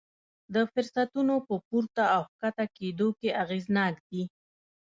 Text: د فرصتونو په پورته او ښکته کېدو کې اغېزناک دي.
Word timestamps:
د 0.53 0.55
فرصتونو 0.71 1.35
په 1.47 1.55
پورته 1.67 2.03
او 2.15 2.21
ښکته 2.31 2.65
کېدو 2.77 3.07
کې 3.19 3.29
اغېزناک 3.43 3.95
دي. 4.09 4.23